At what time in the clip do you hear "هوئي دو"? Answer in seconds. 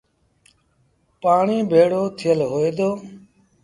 2.51-2.89